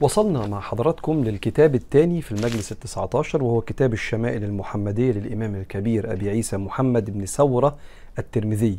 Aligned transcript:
وصلنا 0.00 0.46
مع 0.46 0.60
حضراتكم 0.60 1.24
للكتاب 1.24 1.74
الثاني 1.74 2.22
في 2.22 2.32
المجلس 2.32 2.72
التسعة 2.72 3.10
عشر 3.14 3.42
وهو 3.42 3.60
كتاب 3.60 3.92
الشمائل 3.92 4.44
المحمدية 4.44 5.12
للإمام 5.12 5.54
الكبير 5.54 6.12
أبي 6.12 6.30
عيسى 6.30 6.56
محمد 6.56 7.10
بن 7.10 7.24
ثورة 7.24 7.76
الترمذي 8.18 8.78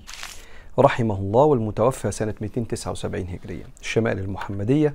رحمه 0.79 1.17
الله 1.17 1.43
والمتوفى 1.43 2.11
سنة 2.11 2.33
279 2.41 3.27
هجرية 3.27 3.63
الشمائل 3.81 4.19
المحمدية 4.19 4.93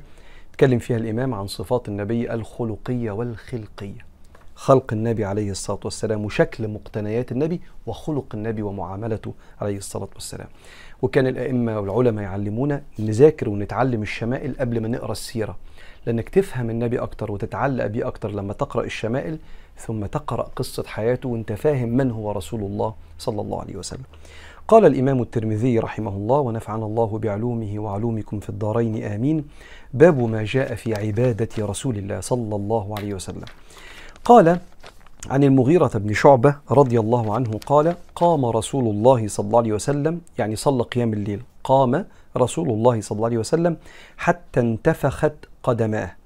تكلم 0.53 0.79
فيها 0.79 0.97
الإمام 0.97 1.35
عن 1.35 1.47
صفات 1.47 1.89
النبي 1.89 2.35
الخلقية 2.35 3.11
والخلقية. 3.11 4.11
خلق 4.55 4.93
النبي 4.93 5.25
عليه 5.25 5.51
الصلاة 5.51 5.81
والسلام 5.85 6.25
وشكل 6.25 6.69
مقتنيات 6.69 7.33
النبي 7.33 7.61
وخلق 7.87 8.27
النبي 8.35 8.63
ومعاملته 8.63 9.35
عليه 9.61 9.77
الصلاة 9.77 10.09
والسلام. 10.15 10.49
وكان 11.03 11.27
الأئمة 11.27 11.81
والعلماء 11.81 12.25
يعلمونا 12.25 12.83
نذاكر 12.99 13.49
ونتعلم 13.49 14.03
الشمائل 14.03 14.55
قبل 14.61 14.81
ما 14.81 14.89
نقرأ 14.89 15.13
السيرة. 15.13 15.57
لأنك 16.07 16.29
تفهم 16.29 16.71
النبي 16.71 16.99
أكتر 16.99 17.33
وتتعلق 17.33 17.87
بيه 17.87 18.07
أكتر 18.07 18.31
لما 18.31 18.53
تقرأ 18.53 18.85
الشمائل 18.85 19.39
ثم 19.77 20.07
تقرأ 20.07 20.43
قصة 20.57 20.85
حياته 20.87 21.29
وأنت 21.29 21.53
فاهم 21.53 21.89
من 21.89 22.11
هو 22.11 22.33
رسول 22.33 22.61
الله 22.61 22.95
صلى 23.19 23.41
الله 23.41 23.61
عليه 23.61 23.77
وسلم. 23.77 24.05
قال 24.69 24.87
الإمام 24.87 25.23
الترمذي 25.23 25.79
رحمه 25.79 26.11
الله 26.11 26.39
ونفعنا 26.39 26.87
الله 26.87 27.19
بعلومه 27.19 27.79
وعلومكم 27.79 28.41
في 28.41 28.49
الدارين 28.49 29.05
آمين. 29.05 29.45
باب 29.95 30.19
ما 30.19 30.45
جاء 30.45 30.75
في 30.75 30.95
عبادة 30.95 31.49
رسول 31.59 31.99
الله 31.99 32.21
صلى 32.21 32.57
الله 32.57 32.95
عليه 32.99 33.15
وسلم. 33.15 33.45
قال 34.25 34.59
عن 35.31 35.45
المغيرة 35.45 35.91
بن 35.95 36.15
شعبة 36.15 36.57
رضي 36.71 37.01
الله 37.01 37.35
عنه 37.35 37.51
قال 37.67 37.95
قام 38.15 38.47
رسول 38.47 38.85
الله 38.85 39.29
صلى 39.29 39.47
الله 39.47 39.59
عليه 39.59 39.73
وسلم 39.73 40.21
يعني 40.39 40.57
صلى 40.57 40.83
قيام 40.83 41.13
الليل 41.13 41.43
قام 41.65 42.05
رسول 42.37 42.71
الله 42.71 43.01
صلى 43.01 43.17
الله 43.17 43.27
عليه 43.27 43.39
وسلم 43.39 43.77
حتى 44.17 44.61
انتفخت 44.61 45.33
قدماه. 45.63 46.17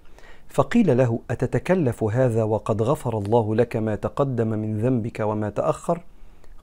فقيل 0.48 0.96
له 0.96 1.20
أتتكلف 1.30 2.04
هذا 2.04 2.42
وقد 2.42 2.82
غفر 2.82 3.18
الله 3.18 3.54
لك 3.54 3.76
ما 3.76 3.94
تقدم 3.94 4.48
من 4.48 4.78
ذنبك 4.78 5.20
وما 5.20 5.50
تأخر؟ 5.50 6.00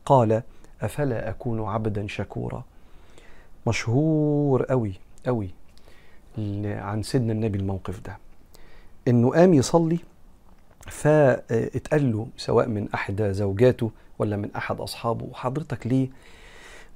قال 0.06 0.44
أفلا 0.82 1.30
أكون 1.30 1.64
عبدا 1.64 2.08
شكورا. 2.08 2.64
مشهور 3.68 4.66
أوي 4.72 4.94
أوي 5.28 5.50
عن 6.66 7.04
سيدنا 7.04 7.34
النبي 7.34 7.58
الموقف 7.58 8.00
ده. 8.00 8.18
إنه 9.08 9.32
قام 9.32 9.54
يصلي 9.54 10.00
فاتقال 10.88 12.12
له 12.12 12.28
سواء 12.38 12.68
من 12.68 12.88
احدى 12.94 13.34
زوجاته 13.34 13.92
ولا 14.20 14.38
من 14.38 14.50
أحد 14.56 14.82
أصحابه 14.82 15.28
حضرتك 15.34 15.88
ليه 15.88 16.10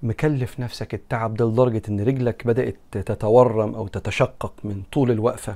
مكلف 0.04 0.60
نفسك 0.60 0.94
التعب 0.94 1.34
ده 1.34 1.46
لدرجة 1.46 1.82
إن 1.90 2.00
رجلك 2.00 2.48
بدأت 2.48 2.78
تتورم 2.92 3.76
أو 3.76 3.88
تتشقق 3.88 4.54
من 4.64 4.84
طول 4.92 5.12
الوقفة. 5.12 5.56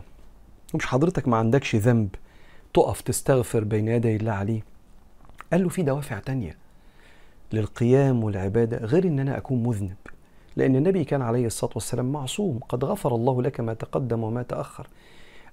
ومش 0.74 0.86
حضرتك 0.86 1.28
ما 1.28 1.38
عندكش 1.38 1.76
ذنب 1.76 2.10
تقف 2.74 3.02
تستغفر 3.02 3.64
بين 3.64 3.88
يدي 3.88 4.16
الله 4.16 4.32
عليه. 4.32 4.62
قال 5.52 5.64
له 5.64 5.70
في 5.70 5.82
دوافع 5.82 6.20
تانية 6.20 6.56
للقيام 7.54 8.24
والعبادة 8.24 8.78
غير 8.78 9.08
إن 9.08 9.20
أنا 9.20 9.38
أكون 9.38 9.64
مذنب. 9.64 9.96
لأن 10.56 10.76
النبي 10.76 11.04
كان 11.04 11.22
عليه 11.22 11.46
الصلاة 11.46 11.72
والسلام 11.76 12.12
معصوم 12.12 12.60
قد 12.70 12.86
غفر 12.86 13.16
الله 13.16 13.42
لك 13.42 13.60
ما 13.60 13.74
تقدم 13.74 14.24
وما 14.24 14.44
تأخر. 14.44 14.88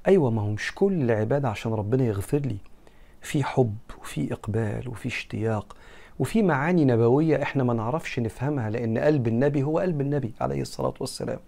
أيوه 0.08 0.30
ما 0.30 0.42
هو 0.42 0.50
مش 0.50 0.74
كل 0.74 1.10
عباده 1.10 1.48
عشان 1.48 1.72
ربنا 1.72 2.04
يغفر 2.04 2.38
لي. 2.38 2.56
في 3.26 3.44
حب 3.44 3.76
وفي 4.02 4.32
إقبال 4.32 4.88
وفي 4.88 5.08
اشتياق 5.08 5.76
وفي 6.18 6.42
معاني 6.42 6.84
نبوية 6.84 7.42
إحنا 7.42 7.64
ما 7.64 7.74
نعرفش 7.74 8.18
نفهمها 8.18 8.70
لأن 8.70 8.98
قلب 8.98 9.28
النبي 9.28 9.62
هو 9.62 9.78
قلب 9.78 10.00
النبي 10.00 10.32
عليه 10.40 10.60
الصلاة 10.62 10.94
والسلام. 11.00 11.38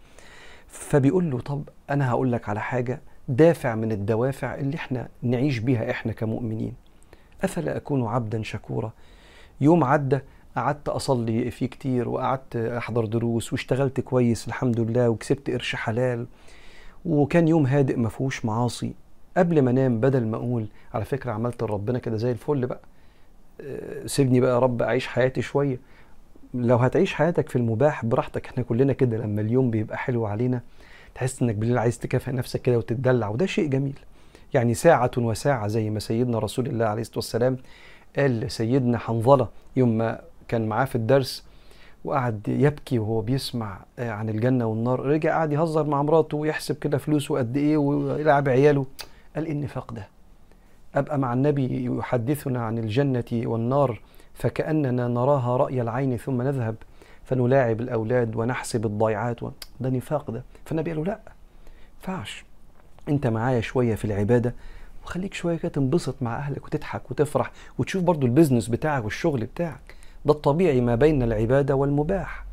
فبيقول 0.67 1.31
له 1.31 1.41
طب 1.41 1.69
أنا 1.91 2.11
هقول 2.11 2.33
لك 2.33 2.49
على 2.49 2.61
حاجة 2.61 3.01
دافع 3.29 3.75
من 3.75 3.93
الدوافع 3.93 4.55
اللي 4.55 4.77
إحنا 4.77 5.09
نعيش 5.23 5.59
بيها 5.59 5.91
إحنا 5.91 6.12
كمؤمنين. 6.12 6.75
أفلا 7.44 7.77
أكون 7.77 8.06
عبدا 8.06 8.43
شكورا؟ 8.43 8.93
يوم 9.60 9.84
عدى 9.84 10.19
قعدت 10.56 10.89
أصلي 10.89 11.50
فيه 11.50 11.66
كتير 11.66 12.09
وقعدت 12.09 12.56
أحضر 12.56 13.05
دروس 13.05 13.53
واشتغلت 13.53 14.00
كويس 14.00 14.49
الحمد 14.49 14.81
لله 14.81 15.09
وكسبت 15.09 15.50
قرش 15.50 15.75
حلال. 15.77 16.27
وكان 17.05 17.49
يوم 17.49 17.66
هادئ 17.66 17.97
ما 17.97 18.09
فيهوش 18.09 18.45
معاصي. 18.45 18.95
قبل 19.38 19.62
ما 19.62 19.71
انام 19.71 20.00
بدل 20.00 20.26
ما 20.26 20.37
أقول 20.37 20.66
على 20.94 21.04
فكرة 21.04 21.32
عملت 21.32 21.62
لربنا 21.62 21.99
كده 21.99 22.16
زي 22.16 22.31
الفل 22.31 22.66
بقى. 22.66 22.81
سيبني 24.06 24.41
بقى 24.41 24.50
يا 24.50 24.59
رب 24.59 24.82
أعيش 24.82 25.06
حياتي 25.06 25.43
شوية. 25.43 25.81
لو 26.54 26.76
هتعيش 26.76 27.15
حياتك 27.15 27.48
في 27.48 27.56
المباح 27.56 28.04
براحتك. 28.04 28.47
إحنا 28.47 28.62
كلنا 28.62 28.93
كده. 28.93 29.16
لما 29.16 29.41
اليوم 29.41 29.71
بيبقى 29.71 29.98
حلو 29.98 30.27
علينا 30.27 30.60
تحس 31.15 31.43
إنك 31.43 31.54
بالليل 31.54 31.78
عايز 31.78 31.98
تكافئ 31.98 32.32
نفسك 32.32 32.62
كده 32.62 32.78
وتتدلع. 32.78 33.28
وده 33.28 33.47
شيء 33.47 33.69
جميل. 33.69 33.98
يعني 34.54 34.75
ساعة 34.75 35.10
وساعة 35.19 35.69
زي 35.69 35.91
ما 35.91 36.00
سيدنا 36.00 36.38
رسول 36.38 36.66
الله 36.66 36.84
عليه 36.87 37.00
الصلاة 37.00 37.19
والسلام 37.19 37.56
قال 38.16 38.41
لسيدنا 38.41 38.98
حنظلة 38.98 39.48
يوم 39.77 39.98
ما 39.98 40.21
كان 40.48 40.66
معاه 40.69 40.84
في 40.84 40.94
الدرس 40.94 41.44
وقعد 42.04 42.41
يبكي 42.48 42.98
وهو 42.98 43.21
بيسمع 43.21 43.78
عن 43.98 44.28
الجنة 44.28 44.66
والنار. 44.66 45.00
رجع 45.00 45.38
قعد 45.38 45.53
يهزر 45.53 45.84
مع 45.84 46.03
مراته 46.03 46.37
ويحسب 46.37 46.78
كده 46.78 46.98
فلوسه 46.98 47.38
قد 47.38 47.56
إيه 47.56 47.77
ويلعب 47.77 48.48
عياله. 48.48 48.87
قال 49.38 49.47
إيه 49.47 49.53
النفاق 49.53 49.93
ده 49.93 50.09
أبقى 50.94 51.19
مع 51.19 51.32
النبي 51.32 51.84
يحدثنا 51.84 52.60
عن 52.65 52.78
الجنة 52.78 53.25
والنار 53.32 54.00
فكأننا 54.34 55.09
نراها 55.09 55.56
رأي 55.56 55.82
العين 55.82 56.16
ثم 56.16 56.43
نذهب 56.43 56.75
فنلاعب 57.25 57.81
الأولاد 57.81 58.37
ونحسب 58.37 58.87
الضيعات. 58.87 59.41
ده 59.81 59.91
نفاق 59.91 60.31
ده 60.31 60.43
فالنبي 60.65 60.91
قال 60.91 60.98
له 61.00 61.04
لا 61.06 61.21
ينفعش 61.98 62.44
أنت 63.09 63.27
معايا 63.27 63.60
شوية 63.60 63.94
في 63.94 64.04
العبادة 64.04 64.54
وخليك 65.04 65.34
شوية 65.34 65.56
كده 65.56 65.69
تنبسط 65.72 66.22
مع 66.22 66.37
أهلك 66.37 66.65
وتضحك 66.66 67.10
وتفرح 67.10 67.50
وتشوف 67.78 68.03
برضو 68.03 68.27
البيزنس 68.27 68.69
بتاعك 68.69 69.04
والشغل 69.04 69.41
بتاعك. 69.47 69.94
ده 70.25 70.32
الطبيعي 70.32 70.81
ما 70.81 70.94
بين 70.94 71.22
العبادة 71.22 71.75
والمباح. 71.77 72.44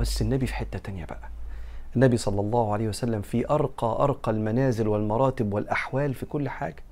بس 0.00 0.22
النبي 0.22 0.46
في 0.46 0.54
حتة 0.54 0.78
تانية 0.78 1.04
بقى. 1.04 1.28
النبي 1.96 2.16
صلى 2.16 2.40
الله 2.40 2.72
عليه 2.72 2.88
وسلم 2.88 3.22
في 3.22 3.50
أرقى 3.50 4.04
أرقى 4.04 4.32
المنازل 4.32 4.88
والمراتب 4.88 5.52
والأحوال 5.52 6.14
في 6.14 6.26
كل 6.26 6.48
حاجة. 6.48 6.82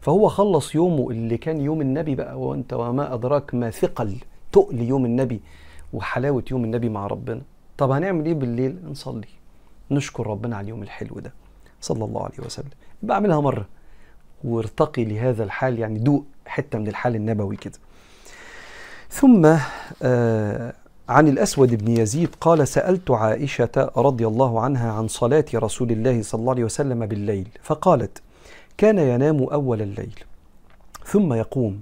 فهو 0.00 0.28
خلص 0.28 0.74
يومه 0.74 1.10
اللي 1.10 1.36
كان 1.36 1.60
يوم 1.60 1.80
النبي 1.80 2.14
بقى 2.14 2.40
وأنت 2.40 2.72
وما 2.72 3.14
أدراك 3.14 3.54
ما 3.54 3.70
ثقل 3.70 4.16
تقل 4.52 4.80
يوم 4.80 5.04
النبي 5.04 5.40
وحلاوة 5.92 6.44
يوم 6.50 6.64
النبي 6.64 6.88
مع 6.88 7.06
ربنا. 7.06 7.42
طب 7.78 7.90
هنعمل 7.90 8.26
إيه 8.26 8.34
بالليل؟ 8.34 8.78
نصلي. 8.90 9.28
نشكر 9.90 10.26
ربنا 10.26 10.56
على 10.56 10.64
اليوم 10.64 10.82
الحلو 10.82 11.20
ده. 11.20 11.32
صلى 11.80 12.04
الله 12.04 12.24
عليه 12.24 12.40
وسلم. 12.46 12.70
يبقى 13.02 13.14
اعملها 13.14 13.40
مرة. 13.40 13.66
وارتقي 14.44 15.04
لهذا 15.04 15.44
الحال 15.44 15.78
يعني 15.78 15.98
دوق 15.98 16.24
حتة 16.46 16.78
من 16.78 16.88
الحال 16.88 17.16
النبوي 17.16 17.56
كده. 17.56 17.78
ثم 19.10 19.56
عن 21.08 21.28
الأسود 21.28 21.84
بن 21.84 21.96
يزيد 21.96 22.28
قال 22.40 22.68
سألت 22.68 23.10
عائشة 23.10 23.90
رضي 23.96 24.26
الله 24.26 24.60
عنها 24.60 24.92
عن 24.92 25.08
صلاة 25.08 25.44
رسول 25.54 25.90
الله 25.90 26.22
صلى 26.22 26.40
الله 26.40 26.52
عليه 26.52 26.64
وسلم 26.64 27.06
بالليل 27.06 27.48
فقالت 27.62 28.22
كان 28.76 28.98
ينام 28.98 29.42
أول 29.42 29.82
الليل 29.82 30.14
ثم 31.06 31.32
يقوم 31.32 31.80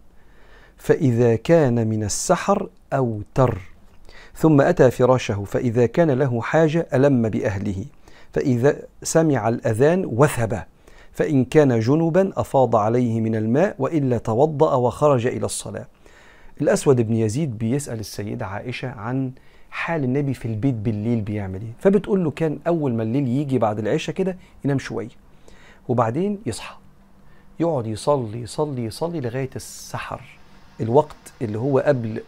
فإذا 0.77 1.37
كان 1.37 1.89
من 1.89 2.05
السحر 2.05 2.69
أوتر 2.93 3.59
ثم 4.35 4.61
أتى 4.61 4.91
فراشه 4.91 5.45
فإذا 5.45 5.87
كان 5.87 6.11
له 6.11 6.41
حاجة 6.41 6.87
ألم 6.95 7.29
بأهله 7.29 7.85
فإذا 8.33 8.77
سمع 9.03 9.49
الأذان 9.49 10.05
وثب 10.07 10.59
فإن 11.13 11.45
كان 11.45 11.81
جنبا 11.81 12.33
أفاض 12.37 12.77
عليه 12.77 13.21
من 13.21 13.37
الماء 13.37 13.75
وإلا 13.79 14.19
توضأ 14.19 14.75
وخرج 14.75 15.27
إلى 15.27 15.47
الصلاة. 15.47 15.87
الأسود 16.63 17.01
بن 17.01 17.15
يزيد 17.15 17.59
بيسأل 17.59 18.01
السيدة 18.01 18.47
عائشة 18.47 18.91
عن 18.91 19.33
حال 19.71 20.05
النبي 20.05 20.35
في 20.35 20.45
البيت 20.45 20.75
بالليل 20.75 21.21
بيعمل 21.21 21.61
إيه. 21.63 21.73
فبتقول 21.79 22.25
له 22.25 22.31
كان 22.31 22.59
أول 22.67 22.95
ما 22.95 23.03
الليل 23.03 23.29
يجي 23.29 23.59
بعد 23.59 23.79
العشاء 23.79 24.15
كده 24.15 24.37
ينام 24.65 24.79
شوية 24.79 25.09
وبعدين 25.89 26.39
يصحى 26.47 26.75
يقعد 27.61 27.87
يصلي 27.87 28.43
يصلي 28.43 28.85
يصلي 28.85 29.21
لغاية 29.21 29.51
السحر 29.57 30.21
الوقت 30.81 31.17
اللي 31.43 31.59
هو 31.59 31.79
قبل 31.79 32.21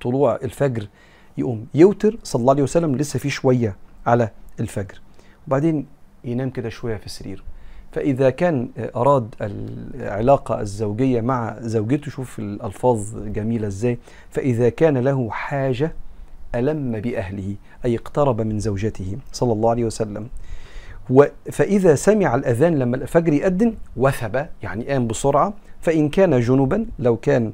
طلوع 0.00 0.36
الفجر 0.42 0.88
يقوم. 1.38 1.66
يوتر 1.74 2.18
صلى 2.22 2.40
الله 2.40 2.52
عليه 2.52 2.62
وسلم 2.62 2.96
لسه 2.96 3.18
في 3.18 3.30
شوية 3.30 3.76
على 4.06 4.30
الفجر 4.60 5.00
وبعدين 5.46 5.86
ينام 6.24 6.50
كده 6.50 6.68
شوية 6.68 6.96
في 6.96 7.08
سريره 7.08 7.42
فإذا 7.96 8.30
كان 8.30 8.68
أراد 8.96 9.34
العلاقة 9.40 10.60
الزوجية 10.60 11.20
مع 11.20 11.56
زوجته 11.60 12.10
شوف 12.10 12.38
الألفاظ 12.38 13.00
جميلة 13.26 13.66
إزاي. 13.66 13.98
فإذا 14.30 14.68
كان 14.68 14.98
له 14.98 15.30
حاجة 15.30 15.92
ألم 16.54 17.00
بأهله 17.00 17.54
أي 17.84 17.96
اقترب 17.96 18.40
من 18.40 18.58
زوجته 18.60 19.16
صلى 19.32 19.52
الله 19.52 19.70
عليه 19.70 19.84
وسلم. 19.84 20.28
فإذا 21.52 21.94
سمع 21.94 22.34
الأذان 22.34 22.78
لما 22.78 22.96
الفجر 22.96 23.32
يأذن 23.32 23.74
وثب 23.96 24.46
يعني 24.62 24.84
قام 24.84 25.06
بسرعة. 25.06 25.52
فإن 25.80 26.08
كان 26.08 26.40
جنبا 26.40 26.86
لو 26.98 27.16
كان 27.16 27.52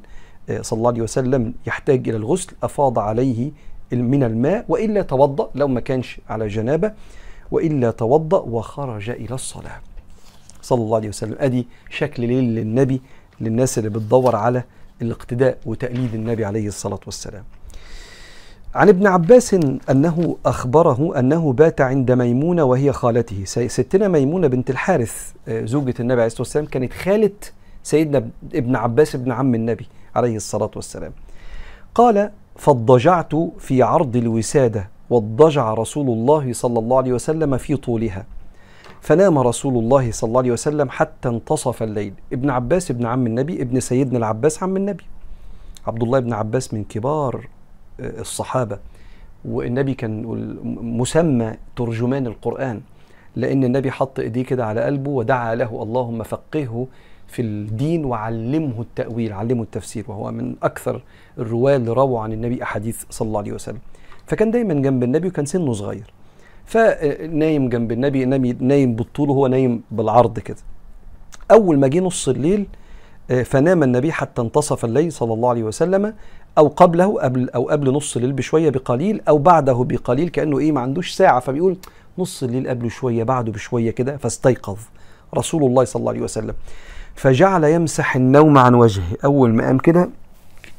صلى 0.61 0.77
الله 0.77 0.89
عليه 0.89 1.01
وسلم 1.01 1.53
يحتاج 1.67 2.09
إلى 2.09 2.17
الغسل 2.17 2.51
أفاض 2.63 2.99
عليه 2.99 3.51
من 3.91 4.23
الماء 4.23 4.65
وإلا 4.67 5.01
توضأ 5.01 5.49
لو 5.55 5.67
ما 5.67 5.79
كانش 5.79 6.19
على 6.29 6.47
جنابة 6.47 6.91
وإلا 7.51 7.91
توضأ 7.91 8.39
وخرج 8.39 9.09
إلى 9.09 9.35
الصلاة. 9.35 9.81
صلى 10.63 10.81
الله 10.81 10.97
عليه 10.97 11.09
وسلم. 11.09 11.35
أدي 11.39 11.67
شكل 11.89 12.23
ليل 12.27 12.43
للنبي 12.43 13.01
للناس 13.41 13.77
اللي 13.77 13.89
بتدور 13.89 14.35
على 14.35 14.63
الاقتداء 15.01 15.57
وتقليد 15.65 16.13
النبي 16.13 16.45
عليه 16.45 16.67
الصلاة 16.67 16.99
والسلام. 17.05 17.43
عن 18.75 18.89
ابن 18.89 19.07
عباس 19.07 19.53
أنه 19.89 20.37
أخبره 20.45 21.19
أنه 21.19 21.53
بات 21.53 21.81
عند 21.81 22.11
ميمونة 22.11 22.63
وهي 22.63 22.91
خالته. 22.91 23.43
ستنا 23.67 24.07
ميمونة 24.07 24.47
بنت 24.47 24.69
الحارث 24.69 25.33
زوجة 25.49 25.93
النبي 25.99 26.13
عليه 26.13 26.25
الصلاة 26.25 26.41
والسلام 26.41 26.65
كانت 26.65 26.93
خالة 26.93 27.31
سيدنا 27.83 28.29
ابن 28.53 28.75
عباس 28.75 29.15
ابن 29.15 29.31
عم 29.31 29.55
النبي 29.55 29.87
عليه 30.15 30.35
الصلاة 30.35 30.71
والسلام. 30.75 31.11
قال 31.95 32.31
فاضطجعت 32.55 33.31
في 33.59 33.83
عرض 33.83 34.15
الوسادة 34.15 34.89
واضطجع 35.09 35.73
رسول 35.73 36.07
الله 36.07 36.53
صلى 36.53 36.79
الله 36.79 36.97
عليه 36.97 37.13
وسلم 37.13 37.57
في 37.57 37.75
طولها. 37.75 38.25
فنام 39.03 39.39
رسول 39.39 39.77
الله 39.77 40.11
صلى 40.11 40.27
الله 40.27 40.39
عليه 40.39 40.51
وسلم 40.51 40.89
حتى 40.89 41.29
انتصف 41.29 41.83
الليل. 41.83 42.13
ابن 42.33 42.49
عباس 42.49 42.91
ابن 42.91 43.05
عم 43.05 43.27
النبي 43.27 43.61
ابن 43.61 43.79
سيدنا 43.79 44.17
العباس 44.17 44.63
عم 44.63 44.77
النبي. 44.77 45.03
عبد 45.87 46.03
الله 46.03 46.19
بن 46.19 46.33
عباس 46.33 46.73
من 46.73 46.83
كبار 46.83 47.47
الصحابة. 47.99 48.79
والنبي 49.45 49.93
كان 49.93 50.23
مسمى 50.81 51.53
ترجمان 51.75 52.27
القرآن 52.27 52.81
لأن 53.35 53.63
النبي 53.63 53.91
حط 53.91 54.19
إيديه 54.19 54.43
كده 54.43 54.65
على 54.65 54.81
قلبه 54.81 55.11
ودعا 55.11 55.55
له 55.55 55.83
اللهم 55.83 56.23
فقهه 56.23 56.87
في 57.27 57.41
الدين 57.41 58.05
وعلمه 58.05 58.81
التأويل 58.81 59.33
علمه 59.33 59.63
التفسير. 59.63 60.05
وهو 60.07 60.31
من 60.31 60.55
أكثر 60.63 61.01
الرواة 61.37 61.75
اللي 61.75 61.91
رووا 61.91 62.19
عن 62.21 62.33
النبي 62.33 62.63
أحاديث 62.63 63.03
صلى 63.09 63.27
الله 63.27 63.39
عليه 63.39 63.53
وسلم. 63.53 63.79
فكان 64.27 64.51
دايما 64.51 64.73
جنب 64.73 65.03
النبي 65.03 65.27
وكان 65.27 65.45
سنه 65.45 65.73
صغير. 65.73 66.13
فنايم 66.65 67.69
جنب 67.69 67.91
النبي 67.91 68.25
نايم 68.53 68.95
بالطول 68.95 69.29
وهو 69.29 69.47
نايم 69.47 69.83
بالعرض 69.91 70.39
كده. 70.39 70.57
أول 71.51 71.79
ما 71.79 71.87
جه 71.87 71.99
نص 71.99 72.29
الليل 72.29 72.65
فنام 73.45 73.83
النبي 73.83 74.11
حتى 74.11 74.41
انتصف 74.41 74.85
الليل 74.85 75.11
صلى 75.11 75.33
الله 75.33 75.49
عليه 75.49 75.63
وسلم 75.63 76.13
أو 76.57 76.67
قبله 76.67 77.21
قبل 77.21 77.49
أو 77.49 77.69
قبل 77.69 77.93
نص 77.93 78.15
الليل 78.15 78.33
بشوية 78.33 78.69
بقليل 78.69 79.21
أو 79.27 79.37
بعده 79.37 79.83
بقليل 79.83 80.29
كأنه 80.29 80.59
إيه 80.59 80.71
ما 80.71 80.81
عندوش 80.81 81.11
ساعة 81.11 81.39
فبيقول 81.39 81.77
نص 82.17 82.43
الليل 82.43 82.67
قبله 82.67 82.89
شوية 82.89 83.23
بعده 83.23 83.51
بشوية 83.51 83.91
كده 83.91 84.17
فاستيقظ 84.17 84.77
رسول 85.37 85.63
الله 85.63 85.83
صلى 85.83 85.99
الله 85.99 86.11
عليه 86.11 86.21
وسلم. 86.21 86.53
فجعل 87.15 87.63
يمسح 87.63 88.15
النوم 88.15 88.57
عن 88.57 88.73
وجهه. 88.73 89.17
أول 89.25 89.53
ما 89.53 89.65
قام 89.65 89.77
كده 89.77 90.09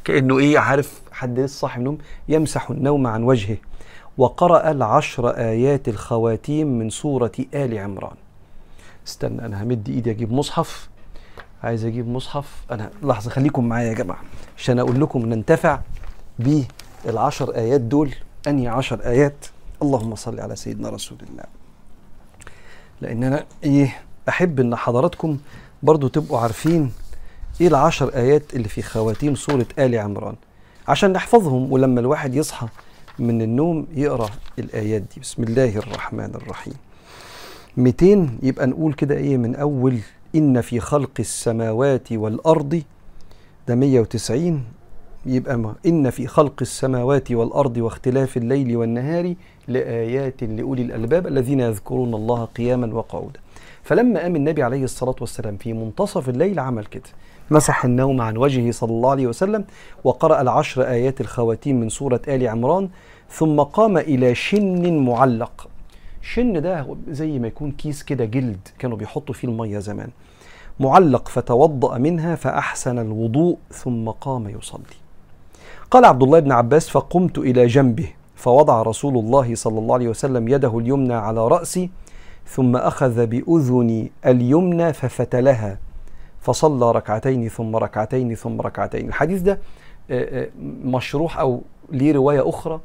كأنه 0.05 0.39
إيه 0.39 0.59
عارف 0.59 1.03
حد 1.13 1.41
لسه 1.41 1.59
صاحي 1.59 1.81
من 1.81 1.87
النوم 1.87 1.99
يمسح 2.29 2.71
النوم 2.71 3.07
عن 3.07 3.23
وجهه. 3.23 3.57
وقرأ 4.19 4.71
العشر 4.71 5.29
آيات 5.31 5.89
الخواتيم 5.89 6.79
من 6.79 6.91
سورة 6.91 7.33
آل 7.55 7.79
عمران. 7.79 8.17
استنى 9.07 9.47
أنا 9.47 9.63
همد 9.63 9.89
إيدي 9.89 10.11
أجيب 10.11 10.33
مصحف. 10.33 10.89
عايز 11.63 11.85
أجيب 11.85 12.09
مصحف؟ 12.09 12.65
أنا 12.71 12.91
لحظة 13.03 13.31
خليكم 13.31 13.65
معايا 13.69 13.89
يا 13.89 13.95
جماعة 13.95 14.21
عشان 14.59 14.79
أقول 14.79 15.01
لكم 15.01 15.27
ننتفع 15.27 15.81
بالعشر 16.39 17.55
آيات 17.55 17.81
دول. 17.81 18.15
أنهي 18.49 18.69
عشر 18.69 19.01
آيات؟ 19.05 19.47
اللهم 19.83 20.15
صل 20.15 20.41
على 20.41 20.57
سيدنا 20.57 20.89
رسول 20.89 21.19
الله. 21.31 21.45
لأن 23.01 23.25
أنا 23.25 23.45
إيه 23.65 23.97
أحب 24.29 24.61
إن 24.61 24.77
حضراتكم 24.77 25.39
برضو 25.83 26.09
تبقوا 26.09 26.39
عارفين 26.39 26.93
إيه 27.61 27.69
العشر 27.69 28.15
آيات 28.15 28.55
اللي 28.55 28.69
في 28.69 28.83
خواتيم 28.83 29.35
سورة 29.35 29.67
آل 29.79 29.99
عمران 29.99 30.35
عشان 30.89 31.13
نحفظهم 31.13 31.73
ولما 31.73 32.01
الواحد 32.01 32.35
يصحى 32.35 32.67
من 33.19 33.43
النوم 33.43 33.87
يقرأ 33.95 34.31
الآيات 34.59 35.03
دي. 35.03 35.21
بسم 35.21 35.43
الله 35.43 35.79
الرحمن 35.79 36.35
الرحيم. 36.35 36.75
200 37.77 38.29
يبقى 38.43 38.67
نقول 38.67 38.93
كده 38.95 39.17
إيه 39.17 39.37
من 39.37 39.55
أول 39.57 39.99
إن 40.35 40.61
في 40.61 40.81
خلق 40.81 41.11
السماوات 41.21 42.13
والأرض. 42.13 42.83
ده 43.69 43.75
190 43.75 44.65
يبقى 45.27 45.59
ما 45.59 45.75
إن 45.87 46.11
في 46.11 46.27
خلق 46.27 46.55
السماوات 46.61 47.33
والأرض 47.33 47.77
واختلاف 47.77 48.37
الليل 48.37 48.77
والنهار. 48.77 49.35
لآيات 49.69 50.43
لأولي 50.43 50.83
الألباب 50.83 51.27
الذين 51.27 51.61
يذكرون 51.61 52.15
الله 52.15 52.45
قياما 52.45 52.95
وقعودا. 52.95 53.41
فلما 53.83 54.21
قام 54.21 54.37
النبي 54.37 54.63
عليه 54.63 54.85
الصلاة 54.85 55.15
والسلام 55.21 55.57
في 55.57 55.73
منتصف 55.73 56.29
الليل 56.29 56.59
عمل 56.59 56.85
كده. 56.85 57.03
مسح 57.51 57.85
النوم 57.85 58.21
عن 58.21 58.37
وجهه 58.37 58.71
صلى 58.71 58.91
الله 58.91 59.11
عليه 59.11 59.27
وسلم 59.27 59.65
وقرأ 60.05 60.41
العشر 60.41 60.83
آيات 60.83 61.21
الخواتيم 61.21 61.81
من 61.81 61.89
سورة 61.89 62.21
آل 62.29 62.49
عمران 62.49 62.89
ثم 63.31 63.61
قام 63.61 63.99
إلى 63.99 64.35
شن 64.35 64.99
معلق. 64.99 65.69
شن 66.23 66.63
ده 66.63 66.97
زي 67.09 67.39
ما 67.39 67.47
يكون 67.47 67.71
كيس 67.71 68.03
كده 68.03 68.25
جلد 68.25 68.69
كانوا 68.79 68.97
بيحطوا 68.97 69.35
فيه 69.35 69.49
المية 69.49 69.79
زمان. 69.79 70.09
معلق 70.81 71.29
فتوضأ 71.29 71.99
منها 71.99 72.35
فأحسن 72.35 72.99
الوضوء 72.99 73.59
ثم 73.71 74.11
قام 74.11 74.49
يصلي. 74.49 74.97
قال 75.91 76.05
عبد 76.05 76.23
الله 76.23 76.39
بن 76.39 76.53
عباس 76.53 76.89
فقمت 76.89 77.39
إلى 77.39 77.67
جنبه. 77.67 78.09
فوضع 78.45 78.83
رسول 78.83 79.19
الله 79.19 79.55
صلى 79.55 79.79
الله 79.79 79.95
عليه 79.95 80.09
وسلم 80.09 80.49
يده 80.49 80.79
اليمنى 80.79 81.15
على 81.15 81.49
رأسي 81.49 81.91
ثم 82.47 82.77
أخذ 82.77 83.27
بأذني 83.27 84.13
اليمنى 84.27 84.93
ففتلها 84.93 85.79
فصلى 86.41 86.93
ركعتين 86.93 87.49
ثم 87.49 87.77
ركعتين 87.77 88.35
ثم 88.35 88.61
ركعتين. 88.61 89.09
الحديث 89.09 89.41
ده 89.43 89.59
مشروح 90.85 91.39
أو 91.39 91.61
ليه 91.93 92.13
رواية 92.13 92.49
أخرى 92.49 92.81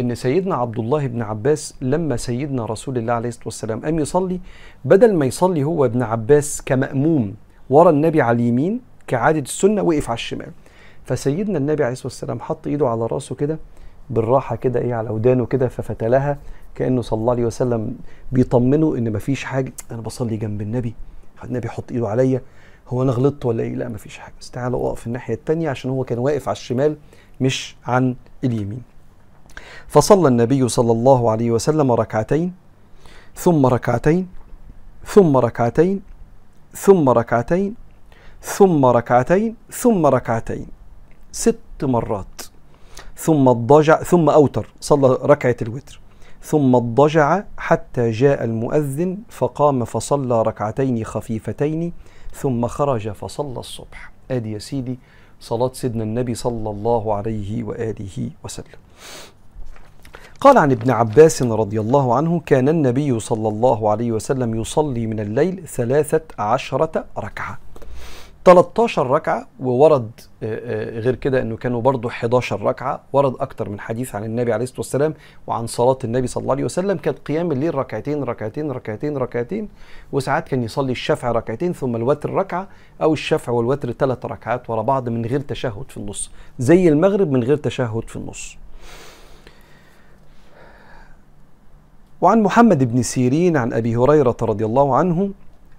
إن 0.00 0.14
سيدنا 0.14 0.54
عبد 0.54 0.78
الله 0.78 1.06
بن 1.06 1.22
عباس 1.22 1.74
لما 1.80 2.16
سيدنا 2.16 2.64
رسول 2.66 2.98
الله 2.98 3.12
عليه 3.12 3.28
الصلاة 3.28 3.44
والسلام 3.46 3.80
قام 3.84 3.98
يصلي 3.98 4.40
بدل 4.84 5.14
ما 5.14 5.26
يصلي 5.26 5.64
هو 5.64 5.84
ابن 5.84 6.02
عباس 6.02 6.62
كمأموم 6.66 7.34
ورا 7.70 7.90
النبي 7.90 8.22
على 8.22 8.36
اليمين 8.36 8.80
كعادة 9.06 9.40
السنة 9.40 9.82
وقف 9.82 10.08
على 10.10 10.16
الشمال. 10.16 10.50
فسيدنا 11.04 11.58
النبي 11.58 11.82
عليه 11.84 11.92
الصلاة 11.92 12.06
والسلام 12.06 12.40
حط 12.40 12.66
إيده 12.66 12.88
على 12.88 13.06
رأسه 13.06 13.34
كده 13.34 13.58
بالراحة 14.10 14.56
كده 14.56 14.80
إيه 14.80 14.94
على 14.94 15.10
ودانه 15.10 15.46
كده 15.46 15.68
ففتلها 15.68 16.38
كأنه 16.74 17.02
صلى 17.02 17.18
الله 17.20 17.32
عليه 17.32 17.44
وسلم 17.44 17.96
بيطمنه 18.32 18.96
إن 18.96 19.12
مفيش 19.12 19.44
حاجة. 19.44 19.72
أنا 19.90 20.00
بصلي 20.00 20.36
جنب 20.36 20.62
النبي 20.62 20.94
النبي 21.44 21.66
يحط 21.66 21.92
إيده 21.92 22.08
عليا 22.08 22.42
هو 22.88 23.02
أنا 23.02 23.12
غلطت 23.12 23.46
ولا 23.46 23.62
إيه؟ 23.62 23.74
لا 23.74 23.88
مفيش 23.88 24.18
حاجة. 24.18 24.34
بس 24.40 24.50
تعالى 24.50 24.76
أقف 24.76 25.06
الناحية 25.06 25.34
الثانية 25.34 25.70
عشان 25.70 25.90
هو 25.90 26.04
كان 26.04 26.18
واقف 26.18 26.48
على 26.48 26.56
الشمال 26.56 26.96
مش 27.40 27.76
عن 27.86 28.14
اليمين. 28.44 28.82
فصلى 29.88 30.28
النبي 30.28 30.68
صلى 30.68 30.92
الله 30.92 31.30
عليه 31.30 31.50
وسلم 31.50 31.92
ركعتين 31.92 32.52
ثم 33.34 33.66
ركعتين 33.66 34.28
ثم 35.04 35.36
ركعتين 35.36 36.02
ثم 36.72 37.08
ركعتين 37.08 37.74
ثم 38.42 38.86
ركعتين 38.86 39.56
ثم 39.70 40.06
ركعتين. 40.06 40.66
ست 41.32 41.58
مرات. 41.82 42.39
ثم 43.20 43.48
اضطجع 43.48 44.02
ثم 44.02 44.30
أوتر 44.30 44.66
صلى 44.80 45.18
ركعة 45.22 45.56
الوتر. 45.62 46.00
ثم 46.42 46.74
اضطجع 46.74 47.42
حتى 47.58 48.10
جاء 48.10 48.44
المؤذن 48.44 49.18
فقام 49.28 49.84
فصلى 49.84 50.42
ركعتين 50.42 51.04
خفيفتين 51.04 51.92
ثم 52.34 52.66
خرج 52.66 53.08
فصلى 53.08 53.58
الصبح. 53.58 54.12
آدي 54.30 54.52
يا 54.52 54.58
سيدي 54.58 54.98
صلاة 55.40 55.70
سيدنا 55.72 56.04
النبي 56.04 56.34
صلى 56.34 56.70
الله 56.70 57.14
عليه 57.14 57.64
وآله 57.64 58.30
وسلم. 58.44 58.80
قال 60.40 60.58
عن 60.58 60.72
ابن 60.72 60.90
عباس 60.90 61.42
رضي 61.42 61.80
الله 61.80 62.14
عنه 62.14 62.40
كان 62.46 62.68
النبي 62.68 63.20
صلى 63.20 63.48
الله 63.48 63.90
عليه 63.90 64.12
وسلم 64.12 64.60
يصلي 64.60 65.06
من 65.06 65.20
الليل 65.20 65.66
ثلاثة 65.66 66.22
عشرة 66.38 67.04
ركعة. 67.18 67.58
13 68.44 69.06
ركعة 69.06 69.46
وورد 69.60 70.10
غير 70.42 71.14
كده 71.14 71.42
إنه 71.42 71.56
كانوا 71.56 71.80
برضو 71.80 72.08
11 72.08 72.62
ركعة 72.62 73.00
ورد 73.12 73.34
أكتر 73.40 73.68
من 73.68 73.80
حديث 73.80 74.14
عن 74.14 74.24
النبي 74.24 74.52
عليه 74.52 74.64
الصلاة 74.64 74.78
والسلام 74.80 75.14
وعن 75.46 75.66
صلاة 75.66 75.98
النبي 76.04 76.26
صلى 76.26 76.42
الله 76.42 76.54
عليه 76.54 76.64
وسلم. 76.64 76.96
كانت 76.96 77.18
قيام 77.18 77.52
الليل 77.52 77.74
ركعتين 77.74 78.22
ركعتين 78.22 78.70
ركعتين 78.70 79.16
ركعتين 79.16 79.68
وساعات 80.12 80.48
كان 80.48 80.62
يصلي 80.62 80.92
الشفع 80.92 81.32
ركعتين 81.32 81.72
ثم 81.72 81.96
الوتر 81.96 82.30
ركعة 82.30 82.68
أو 83.02 83.12
الشفع 83.12 83.52
والوتر 83.52 83.92
ثلاث 83.92 84.26
ركعات 84.26 84.70
ورا 84.70 84.82
بعض 84.82 85.08
من 85.08 85.26
غير 85.26 85.40
تشهد 85.40 85.84
في 85.88 85.96
النص. 85.96 86.30
زي 86.58 86.88
المغرب 86.88 87.30
من 87.30 87.44
غير 87.44 87.56
تشهد 87.56 88.08
في 88.08 88.16
النص. 88.16 88.56
وعن 92.20 92.42
محمد 92.42 92.92
بن 92.92 93.02
سيرين 93.02 93.56
عن 93.56 93.72
أبي 93.72 93.96
هريرة 93.96 94.36
رضي 94.42 94.64
الله 94.64 94.96
عنه 94.96 95.30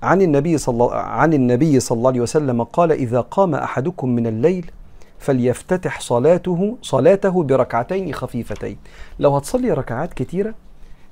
عن 0.04 0.22
النبي 0.22 0.58
صلى 0.58 0.90
عن 0.94 1.34
النبي 1.34 1.80
صلى 1.80 1.98
الله 1.98 2.10
عليه 2.10 2.22
وسلم 2.22 2.64
قال 2.64 2.92
إذا 2.92 3.22
قام 3.22 3.56
أحدكم 3.56 4.10
من 4.10 4.28
الليل 4.28 4.72
فليفتتح 5.20 6.00
صلاته 6.00 6.78
صلاته 6.82 7.44
بركعتين 7.44 8.14
خفيفتين. 8.14 8.78
لو 9.20 9.36
هتصلي 9.36 9.72
ركعات 9.72 10.14
كتيرة 10.14 10.54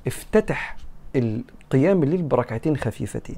افتتح 0.07 0.77
القيام 1.15 2.03
الليل 2.03 2.21
بركعتين 2.21 2.77
خفيفتين. 2.77 3.35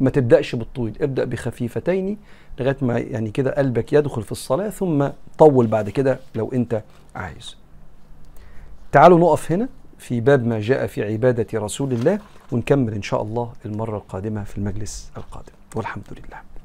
ما 0.00 0.10
تبدأش 0.10 0.54
بالطويل 0.54 0.96
ابدأ 1.00 1.24
بخفيفتين 1.24 2.18
لغاية 2.60 2.76
ما 2.82 2.98
يعني 2.98 3.30
كده 3.30 3.50
قلبك 3.50 3.92
يدخل 3.92 4.22
في 4.22 4.32
الصلاة 4.32 4.68
ثم 4.68 5.08
طول 5.38 5.66
بعد 5.66 5.90
كده 5.90 6.18
لو 6.34 6.52
أنت 6.52 6.82
عايز. 7.14 7.56
تعالوا 8.92 9.18
نقف 9.18 9.52
هنا 9.52 9.68
في 9.98 10.20
باب 10.20 10.46
ما 10.46 10.60
جاء 10.60 10.86
في 10.86 11.12
عبادة 11.12 11.58
رسول 11.58 11.92
الله. 11.92 12.18
ونكمل 12.52 12.94
إن 12.94 13.02
شاء 13.02 13.22
الله 13.22 13.52
المرة 13.64 13.96
القادمة 13.96 14.44
في 14.44 14.58
المجلس 14.58 15.10
القادم. 15.16 15.52
والحمد 15.74 16.04
لله. 16.10 16.55